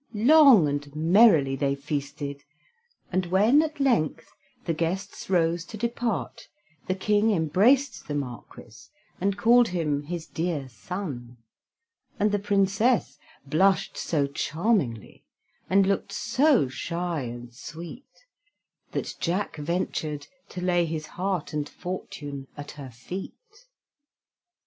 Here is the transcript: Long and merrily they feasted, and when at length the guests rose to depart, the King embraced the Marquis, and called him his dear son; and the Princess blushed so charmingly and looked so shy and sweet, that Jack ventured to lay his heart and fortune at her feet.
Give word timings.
Long 0.15 0.67
and 0.67 0.95
merrily 0.95 1.55
they 1.55 1.75
feasted, 1.75 2.41
and 3.11 3.27
when 3.27 3.61
at 3.61 3.79
length 3.79 4.31
the 4.65 4.73
guests 4.73 5.29
rose 5.29 5.63
to 5.65 5.77
depart, 5.77 6.47
the 6.87 6.95
King 6.95 7.29
embraced 7.29 8.07
the 8.07 8.15
Marquis, 8.15 8.87
and 9.19 9.37
called 9.37 9.67
him 9.67 10.01
his 10.05 10.25
dear 10.25 10.67
son; 10.69 11.37
and 12.19 12.31
the 12.31 12.39
Princess 12.39 13.19
blushed 13.45 13.95
so 13.95 14.25
charmingly 14.25 15.23
and 15.69 15.85
looked 15.85 16.11
so 16.13 16.67
shy 16.67 17.21
and 17.21 17.53
sweet, 17.53 18.25
that 18.93 19.13
Jack 19.19 19.57
ventured 19.57 20.25
to 20.49 20.61
lay 20.61 20.83
his 20.85 21.05
heart 21.13 21.53
and 21.53 21.69
fortune 21.69 22.47
at 22.57 22.71
her 22.71 22.89
feet. 22.89 23.67